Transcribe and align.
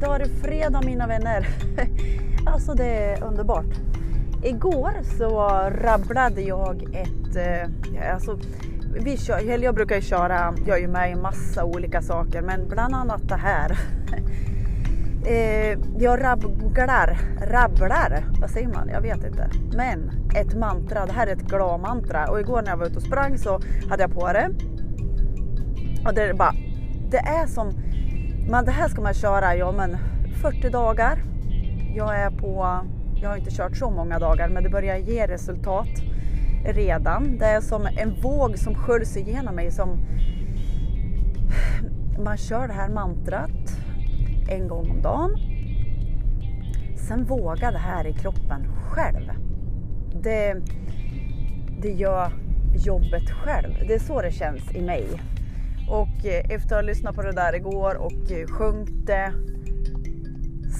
Idag 0.00 0.14
är 0.14 0.18
det 0.18 0.28
fredag 0.28 0.82
mina 0.84 1.06
vänner. 1.06 1.48
Alltså 2.46 2.74
det 2.74 2.86
är 2.86 3.24
underbart. 3.24 3.74
Igår 4.42 4.92
så 5.18 5.48
rabblade 5.70 6.42
jag 6.42 6.82
ett, 6.82 7.36
eh, 7.36 8.12
alltså 8.14 8.38
vi 9.04 9.16
kör, 9.16 9.38
eller 9.38 9.64
jag 9.64 9.74
brukar 9.74 9.96
ju 9.96 10.02
köra, 10.02 10.54
jag 10.66 10.76
är 10.76 10.80
ju 10.80 10.88
med 10.88 11.12
i 11.12 11.14
massa 11.14 11.64
olika 11.64 12.02
saker 12.02 12.42
men 12.42 12.68
bland 12.68 12.94
annat 12.94 13.28
det 13.28 13.36
här. 13.36 13.78
Eh, 15.26 15.78
jag 15.98 16.24
rabblar, 16.24 17.18
rabblar, 17.40 18.24
vad 18.40 18.50
säger 18.50 18.68
man? 18.68 18.88
Jag 18.88 19.00
vet 19.00 19.24
inte. 19.24 19.50
Men 19.72 20.10
ett 20.36 20.54
mantra, 20.54 21.06
det 21.06 21.12
här 21.12 21.26
är 21.26 21.32
ett 21.32 21.48
glad 21.48 21.80
mantra 21.80 22.30
och 22.30 22.40
igår 22.40 22.62
när 22.62 22.70
jag 22.70 22.76
var 22.76 22.86
ute 22.86 22.96
och 22.96 23.02
sprang 23.02 23.38
så 23.38 23.60
hade 23.90 24.02
jag 24.02 24.14
på 24.14 24.32
det. 24.32 24.50
Och 26.06 26.14
det 26.14 26.22
är 26.22 26.34
bara, 26.34 26.54
det 27.10 27.18
är 27.18 27.46
som, 27.46 27.72
men 28.50 28.64
det 28.64 28.70
här 28.70 28.88
ska 28.88 29.00
man 29.00 29.14
köra, 29.14 29.56
ja 29.56 29.72
men 29.72 29.96
40 30.42 30.70
dagar. 30.70 31.22
Jag 31.94 32.20
är 32.20 32.30
på, 32.30 32.80
jag 33.22 33.28
har 33.28 33.36
inte 33.36 33.50
kört 33.50 33.76
så 33.76 33.90
många 33.90 34.18
dagar 34.18 34.48
men 34.48 34.62
det 34.62 34.70
börjar 34.70 34.96
ge 34.96 35.26
resultat 35.26 35.88
redan. 36.64 37.38
Det 37.38 37.44
är 37.44 37.60
som 37.60 37.86
en 37.86 38.20
våg 38.22 38.58
som 38.58 38.74
sköljs 38.74 39.16
igenom 39.16 39.54
mig 39.54 39.70
som 39.70 39.98
man 42.24 42.36
kör 42.36 42.68
det 42.68 42.74
här 42.74 42.88
mantrat 42.88 43.80
en 44.50 44.68
gång 44.68 44.90
om 44.90 45.02
dagen. 45.02 45.30
Sen 46.96 47.24
våga 47.24 47.70
det 47.70 47.78
här 47.78 48.06
i 48.06 48.12
kroppen 48.12 48.66
själv. 48.90 49.30
Det, 50.22 50.56
det 51.82 51.92
gör 51.92 52.32
jobbet 52.86 53.30
själv. 53.30 53.74
Det 53.88 53.94
är 53.94 53.98
så 53.98 54.22
det 54.22 54.32
känns 54.32 54.74
i 54.74 54.82
mig. 54.82 55.06
Och 55.90 56.26
eh, 56.26 56.44
efter 56.48 56.66
att 56.66 56.70
ha 56.70 56.80
lyssnat 56.80 57.14
på 57.14 57.22
det 57.22 57.32
där 57.32 57.54
igår 57.54 57.94
och 57.94 58.12
sjunkit 58.12 58.50
sjungit 58.50 59.06
det 59.06 59.32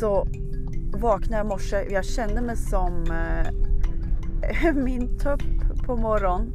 så 0.00 0.26
vaknade 0.92 1.36
jag 1.36 1.46
i 1.46 1.48
morse. 1.48 1.86
Jag 1.90 2.04
kände 2.04 2.40
mig 2.40 2.56
som 2.56 3.04
eh, 3.10 4.72
min 4.74 5.18
tupp 5.18 5.42
på 5.86 5.96
morgonen. 5.96 6.54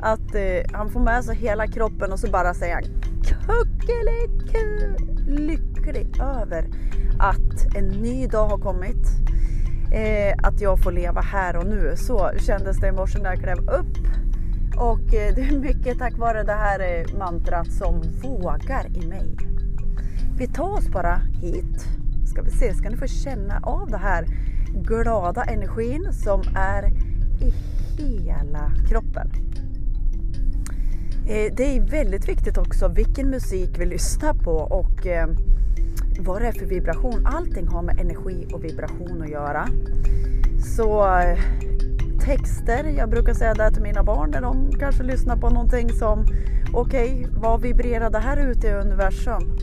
Att 0.00 0.34
eh, 0.34 0.72
han 0.72 0.90
får 0.90 1.00
med 1.00 1.24
sig 1.24 1.36
hela 1.36 1.66
kroppen 1.66 2.12
och 2.12 2.18
så 2.18 2.30
bara 2.30 2.54
säger 2.54 2.74
han 2.74 2.84
kuckeliku 3.22 4.94
lycklig 5.26 6.20
över 6.20 6.68
att 7.18 7.76
en 7.76 7.88
ny 7.88 8.26
dag 8.26 8.48
har 8.48 8.58
kommit. 8.58 9.06
Eh, 9.92 10.34
att 10.42 10.60
jag 10.60 10.78
får 10.80 10.92
leva 10.92 11.20
här 11.20 11.56
och 11.56 11.66
nu. 11.66 11.92
Så 11.96 12.30
kändes 12.38 12.76
det 12.76 12.88
i 12.88 12.92
morse 12.92 13.18
när 13.18 13.30
jag 13.30 13.38
klev 13.38 13.58
upp. 13.58 13.96
Och 14.78 15.14
eh, 15.14 15.34
det 15.34 15.42
är 15.42 15.58
mycket 15.58 15.98
tack 15.98 16.18
vare 16.18 16.42
det 16.42 16.52
här 16.52 16.80
eh, 16.80 17.18
mantrat 17.18 17.72
som 17.72 18.02
vågar 18.22 18.86
i 18.96 19.06
mig. 19.06 19.36
Vi 20.38 20.46
tar 20.46 20.72
oss 20.72 20.88
bara 20.88 21.16
hit. 21.16 21.86
Ska 22.26 22.42
vi 22.42 22.50
se, 22.50 22.74
ska 22.74 22.90
ni 22.90 22.96
få 22.96 23.06
känna 23.06 23.60
av 23.62 23.90
den 23.90 24.00
här 24.00 24.26
glada 24.74 25.44
energin 25.44 26.12
som 26.12 26.42
är 26.56 26.92
i 27.40 27.52
hela 28.02 28.72
kroppen. 28.88 29.30
Eh, 31.28 31.54
det 31.56 31.76
är 31.76 31.90
väldigt 31.90 32.28
viktigt 32.28 32.58
också 32.58 32.88
vilken 32.88 33.30
musik 33.30 33.70
vi 33.78 33.86
lyssnar 33.86 34.34
på 34.34 34.52
och 34.52 35.06
vad 36.20 36.42
det 36.42 36.48
är 36.48 36.52
för 36.52 36.66
vibration. 36.66 37.26
Allting 37.26 37.66
har 37.66 37.82
med 37.82 38.00
energi 38.00 38.48
och 38.52 38.64
vibration 38.64 39.22
att 39.22 39.30
göra. 39.30 39.68
Så 40.76 41.06
texter, 42.28 42.84
jag 42.84 43.10
brukar 43.10 43.34
säga 43.34 43.54
det 43.54 43.70
till 43.70 43.82
mina 43.82 44.02
barn 44.02 44.30
när 44.30 44.40
de 44.40 44.72
kanske 44.72 45.02
lyssnar 45.02 45.36
på 45.36 45.50
någonting 45.50 45.88
som 45.92 46.26
okej, 46.72 47.14
okay, 47.14 47.26
vad 47.40 47.60
vibrerar 47.60 48.10
det 48.10 48.18
här 48.18 48.36
ute 48.36 48.66
i 48.66 48.72
universum? 48.72 49.58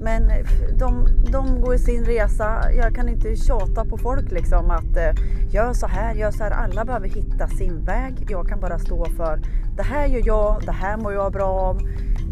Men 0.00 0.30
eh, 0.30 0.46
de, 0.78 1.06
de 1.32 1.60
går 1.60 1.76
sin 1.76 2.04
resa. 2.04 2.72
Jag 2.72 2.94
kan 2.94 3.08
inte 3.08 3.36
tjata 3.36 3.84
på 3.84 3.98
folk 3.98 4.30
liksom 4.30 4.70
att 4.70 4.96
eh, 4.96 5.14
gör 5.50 5.72
så 5.72 5.86
här, 5.86 6.14
gör 6.14 6.30
så 6.30 6.44
här. 6.44 6.50
Alla 6.50 6.84
behöver 6.84 7.08
hitta 7.08 7.48
sin 7.48 7.84
väg. 7.84 8.26
Jag 8.28 8.48
kan 8.48 8.60
bara 8.60 8.78
stå 8.78 9.04
för 9.04 9.40
det 9.76 9.82
här 9.82 10.06
gör 10.06 10.22
jag, 10.26 10.62
det 10.66 10.72
här 10.72 10.96
mår 10.96 11.12
jag 11.12 11.32
bra 11.32 11.48
av. 11.48 11.78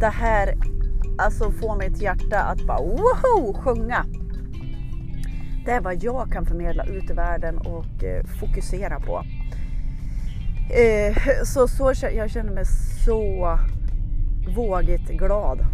Det 0.00 0.06
här 0.06 0.54
alltså 1.19 1.50
får 1.50 1.77
mitt 1.77 2.03
hjärta 2.03 2.41
att 2.41 2.66
bara 2.66 2.81
woho, 2.81 3.54
sjunga. 3.62 4.04
Det 5.65 5.71
är 5.72 5.81
vad 5.81 6.03
jag 6.03 6.32
kan 6.32 6.47
förmedla 6.47 6.84
ut 6.84 7.10
i 7.10 7.12
världen 7.12 7.59
och 7.59 8.04
eh, 8.04 8.25
fokusera 8.25 9.00
på. 9.00 9.25
Eh, 10.71 11.17
så, 11.45 11.69
så 11.69 11.93
jag 12.15 12.31
känner 12.31 12.53
mig 12.53 12.65
så 13.05 13.59
vågigt 14.56 15.09
glad 15.09 15.67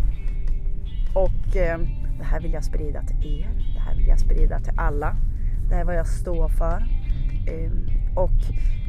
och 1.14 1.56
eh, 1.56 1.78
det 2.18 2.24
här 2.24 2.40
vill 2.40 2.52
jag 2.52 2.64
sprida 2.64 3.02
till 3.02 3.40
er. 3.40 3.48
Det 3.74 3.80
här 3.80 3.96
vill 3.96 4.06
jag 4.06 4.20
sprida 4.20 4.60
till 4.60 4.72
alla. 4.76 5.16
Det 5.68 5.74
här 5.74 5.80
är 5.80 5.84
vad 5.84 5.96
jag 5.96 6.06
står 6.06 6.48
för. 6.48 6.86
Eh, 7.46 7.72
och 8.16 8.40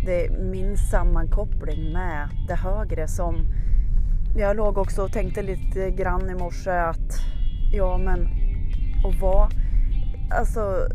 det 0.06 0.26
är 0.26 0.30
min 0.52 0.78
sammankoppling 0.78 1.94
med 1.94 2.30
det 2.48 2.56
högre 2.56 3.08
som 3.08 3.48
jag 4.38 4.58
låg 4.58 4.78
också 4.78 5.04
och 5.04 5.12
tänkte 5.12 5.42
lite 5.42 5.92
grann 5.92 6.30
i 6.30 6.34
morse 6.34 6.72
att 6.72 7.20
ja 7.74 7.98
men 7.98 8.28
och 9.06 9.14
vad 9.14 9.52
alltså 10.32 10.88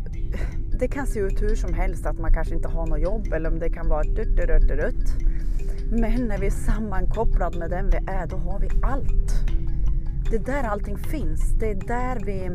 det 0.81 0.87
kan 0.87 1.07
se 1.07 1.19
ut 1.19 1.41
hur 1.41 1.55
som 1.55 1.73
helst 1.73 2.05
att 2.05 2.19
man 2.19 2.33
kanske 2.33 2.55
inte 2.55 2.67
har 2.67 2.87
något 2.87 2.99
jobb 2.99 3.33
eller 3.33 3.51
om 3.51 3.59
det 3.59 3.69
kan 3.69 3.89
vara 3.89 4.03
dutt, 4.03 4.35
dutt, 4.35 4.67
dutt. 4.67 5.15
Men 5.91 6.27
när 6.27 6.37
vi 6.37 6.45
är 6.47 6.51
sammankopplade 6.51 7.59
med 7.59 7.69
den 7.69 7.89
vi 7.89 7.97
är, 7.97 8.27
då 8.27 8.37
har 8.37 8.59
vi 8.59 8.69
allt. 8.81 9.33
Det 10.29 10.35
är 10.35 10.39
där 10.39 10.63
allting 10.63 10.97
finns. 10.97 11.51
Det 11.59 11.71
är 11.71 11.75
där 11.75 12.21
vi 12.25 12.45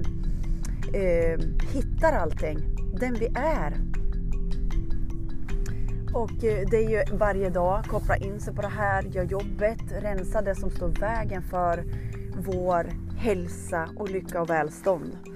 eh, 1.00 1.40
hittar 1.72 2.12
allting. 2.12 2.58
Den 3.00 3.14
vi 3.14 3.26
är. 3.34 3.74
Och 6.14 6.44
eh, 6.44 6.68
det 6.70 6.76
är 6.76 6.90
ju 6.90 7.16
varje 7.16 7.50
dag, 7.50 7.84
koppla 7.84 8.16
in 8.16 8.40
sig 8.40 8.54
på 8.54 8.62
det 8.62 8.68
här, 8.68 9.02
gör 9.02 9.24
jobbet, 9.24 9.82
rensa 10.02 10.42
det 10.42 10.54
som 10.54 10.70
står 10.70 10.88
vägen 10.88 11.42
för 11.42 11.84
vår 12.36 12.86
hälsa 13.16 13.88
och 13.96 14.10
lycka 14.10 14.42
och 14.42 14.50
välstånd. 14.50 15.35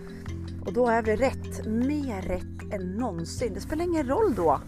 Och 0.67 0.73
då 0.73 0.87
är 0.87 1.03
det 1.03 1.17
rätt, 1.17 1.67
mer 1.67 2.23
rätt 2.23 2.73
än 2.73 2.95
någonsin. 2.95 3.55
Det 3.55 3.61
spelar 3.61 3.85
ingen 3.85 4.09
roll 4.09 4.35
då 4.35 4.61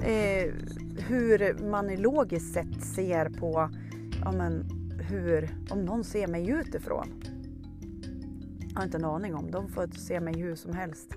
eh, 0.00 0.52
hur 1.08 1.68
man 1.70 1.96
logiskt 1.96 2.54
sett 2.54 2.82
ser 2.82 3.28
på 3.28 3.70
ja, 4.24 4.32
men, 4.32 4.64
hur, 5.08 5.50
om 5.70 5.84
någon 5.84 6.04
ser 6.04 6.26
mig 6.26 6.48
utifrån. 6.48 7.22
Jag 8.68 8.80
har 8.80 8.84
inte 8.84 8.96
en 8.96 9.04
aning 9.04 9.34
om, 9.34 9.50
de 9.50 9.68
får 9.68 9.86
se 9.86 10.20
mig 10.20 10.40
hur 10.40 10.54
som 10.54 10.72
helst. 10.72 11.14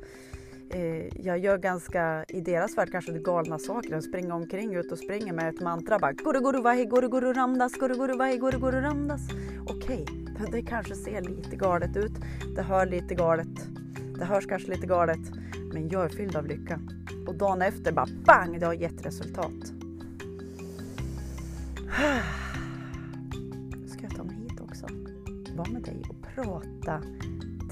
Eh, 0.69 1.25
jag 1.25 1.39
gör 1.39 1.57
ganska, 1.57 2.25
i 2.27 2.41
deras 2.41 2.77
värld 2.77 2.91
kanske 2.91 3.11
galna 3.19 3.59
saker. 3.59 3.89
De 3.89 4.01
springer 4.01 4.31
omkring 4.31 4.75
ut 4.75 4.91
och 4.91 4.97
springer 4.97 5.33
med 5.33 5.49
ett 5.49 5.61
mantra 5.61 5.99
bara 5.99 6.13
guru 6.13 6.39
guru 6.39 6.61
vahi 6.61 6.85
guru 6.85 7.09
guru 7.09 7.33
ramdas 7.33 7.73
guru 7.73 7.95
guru 7.95 8.17
vahi 8.17 8.37
guru 8.37 8.59
guru 8.59 8.81
ramdas. 8.81 9.21
Okej, 9.67 10.03
okay 10.03 10.20
det 10.51 10.61
kanske 10.61 10.95
ser 10.95 11.21
lite 11.21 11.55
galet 11.55 11.97
ut. 11.97 12.13
Det 12.55 12.61
hör 12.61 12.85
lite 12.85 13.15
galet. 13.15 13.67
Det 14.19 14.25
hörs 14.25 14.47
kanske 14.47 14.71
lite 14.71 14.87
galet. 14.87 15.31
Men 15.73 15.89
jag 15.89 16.05
är 16.05 16.09
fylld 16.09 16.35
av 16.35 16.45
lycka. 16.45 16.79
Och 17.27 17.35
dagen 17.35 17.61
efter 17.61 17.91
bara 17.91 18.07
bang, 18.25 18.59
det 18.59 18.65
har 18.65 18.73
gett 18.73 19.05
resultat. 19.05 19.73
Ska 23.87 24.01
jag 24.01 24.15
ta 24.15 24.23
mig 24.23 24.35
hit 24.35 24.61
också? 24.61 24.87
vara 25.55 25.69
med 25.69 25.81
dig 25.81 26.01
och 26.09 26.15
prata 26.35 27.01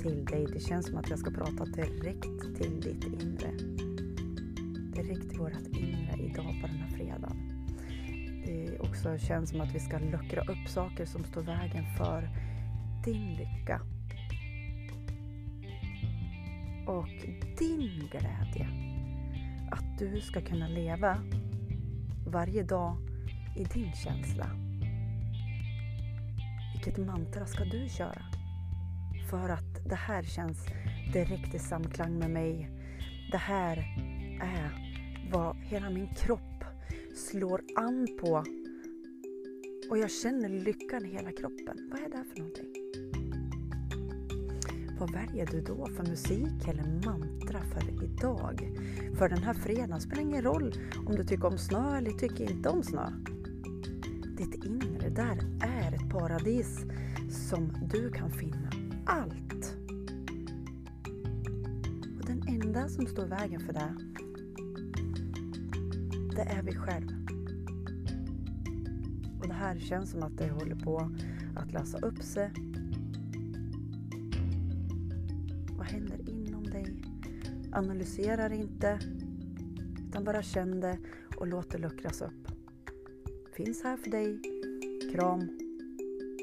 till 0.01 0.25
dig. 0.25 0.47
Det 0.53 0.59
känns 0.59 0.85
som 0.85 0.97
att 0.97 1.09
jag 1.09 1.19
ska 1.19 1.31
prata 1.31 1.65
direkt 1.65 2.57
till 2.57 2.81
ditt 2.81 3.03
inre. 3.03 3.51
Direkt 4.95 5.29
till 5.29 5.39
vårt 5.39 5.67
inre 5.71 6.15
idag 6.19 6.57
på 6.61 6.67
den 6.67 6.75
här 6.75 6.97
fredagen. 6.97 7.37
Det 8.45 8.79
också 8.79 9.17
känns 9.17 9.49
som 9.49 9.61
att 9.61 9.75
vi 9.75 9.79
ska 9.79 9.97
luckra 9.97 10.41
upp 10.41 10.69
saker 10.69 11.05
som 11.05 11.23
står 11.23 11.41
vägen 11.41 11.85
för 11.97 12.29
din 13.03 13.33
lycka. 13.33 13.81
Och 16.87 17.07
din 17.59 18.09
glädje. 18.11 18.67
Att 19.71 19.99
du 19.99 20.21
ska 20.21 20.41
kunna 20.41 20.67
leva 20.67 21.17
varje 22.25 22.63
dag 22.63 22.97
i 23.55 23.63
din 23.63 23.93
känsla 23.93 24.69
vilket 26.85 27.05
mantra 27.05 27.45
ska 27.45 27.63
du 27.63 27.89
köra? 27.89 28.21
För 29.29 29.49
att 29.49 29.89
det 29.89 29.95
här 29.95 30.23
känns 30.23 30.67
direkt 31.13 31.55
i 31.55 31.59
samklang 31.59 32.19
med 32.19 32.31
mig. 32.31 32.69
Det 33.31 33.37
här 33.37 33.77
är 34.41 34.71
vad 35.31 35.55
hela 35.55 35.89
min 35.89 36.07
kropp 36.07 36.63
slår 37.15 37.61
an 37.75 38.07
på. 38.21 38.43
Och 39.89 39.97
jag 39.97 40.11
känner 40.11 40.49
lyckan 40.49 41.05
i 41.05 41.09
hela 41.09 41.31
kroppen. 41.31 41.89
Vad 41.91 41.99
är 41.99 42.09
det 42.09 42.23
för 42.23 42.39
någonting? 42.39 42.65
Vad 44.99 45.13
väljer 45.13 45.45
du 45.45 45.61
då 45.61 45.87
för 45.87 46.03
musik 46.03 46.67
eller 46.67 47.05
mantra 47.05 47.61
för 47.61 48.03
idag? 48.03 48.71
För 49.17 49.29
den 49.29 49.43
här 49.43 49.53
fredagen 49.53 50.01
spelar 50.01 50.21
ingen 50.21 50.41
roll 50.41 50.73
om 51.05 51.15
du 51.15 51.23
tycker 51.23 51.45
om 51.45 51.57
snö 51.57 51.97
eller 51.97 52.11
tycker 52.11 52.51
inte 52.51 52.69
om 52.69 52.83
snö. 52.83 53.11
Ditt 54.37 54.65
inre, 54.65 55.09
där 55.09 55.37
är 55.61 55.93
ett 55.93 56.09
paradis 56.09 56.79
som 57.29 57.73
du 57.91 58.11
kan 58.11 58.31
finna 58.31 58.71
allt. 59.05 59.75
Och 62.19 62.25
den 62.25 62.43
enda 62.47 62.89
som 62.89 63.07
står 63.07 63.25
i 63.25 63.29
vägen 63.29 63.59
för 63.59 63.73
det, 63.73 63.95
det 66.35 66.41
är 66.41 66.63
vi 66.63 66.75
själva. 66.75 67.18
Och 69.39 69.47
det 69.47 69.53
här 69.53 69.79
känns 69.79 70.11
som 70.11 70.23
att 70.23 70.37
det 70.37 70.49
håller 70.49 70.75
på 70.75 71.11
att 71.55 71.71
lösa 71.71 71.97
upp 71.97 72.23
sig. 72.23 72.51
Vad 75.77 75.87
händer 75.87 76.29
inom 76.29 76.63
dig? 76.63 77.01
Analysera 77.71 78.53
inte, 78.53 78.99
utan 80.07 80.23
bara 80.23 80.41
känn 80.41 80.79
det 80.79 80.97
och 81.37 81.47
låt 81.47 81.69
det 81.71 81.77
luckras 81.77 82.21
upp. 82.21 82.47
Finns 83.53 83.83
här 83.83 83.97
för 83.97 84.09
dig. 84.09 84.39
Kram. 85.11 85.49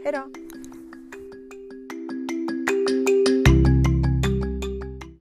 Hejdå! 0.04 0.32